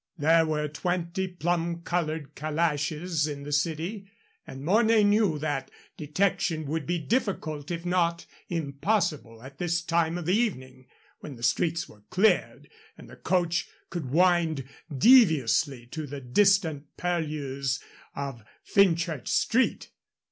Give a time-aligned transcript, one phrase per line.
[0.17, 4.07] There were twenty plum colored calashes in the city,
[4.47, 10.25] and Mornay knew that detection would be difficult if not impossible at this time of
[10.25, 10.87] the evening,
[11.19, 12.67] when the streets were cleared
[12.97, 17.79] and the coach could wind deviously to the distant purlieus
[18.15, 19.91] of Fenchurch Street.